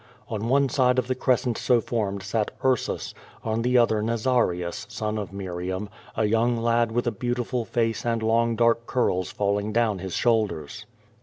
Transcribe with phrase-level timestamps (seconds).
[0.29, 3.13] On one side of the crescent so formed sat Ursus,
[3.43, 8.23] on the other Nazarius, son of Miriam, a young lad with a beautiful face and
[8.23, 10.87] long dark curls falling down his shoulders.